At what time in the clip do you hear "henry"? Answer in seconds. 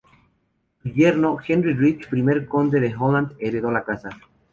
1.47-1.73